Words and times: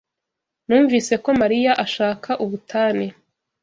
Numvise 0.67 1.13
ko 1.23 1.29
Mariya 1.41 1.71
ashaka 1.85 2.29
ubutane. 2.43 3.05